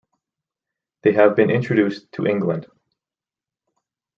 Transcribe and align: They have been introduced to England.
They 1.03 1.13
have 1.13 1.35
been 1.35 1.51
introduced 1.51 2.11
to 2.13 2.25
England. 2.25 2.65